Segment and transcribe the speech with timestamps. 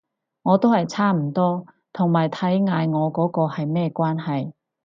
[0.41, 1.63] 我都係差唔多，
[1.93, 4.51] 同埋睇嗌我嗰個係咩關係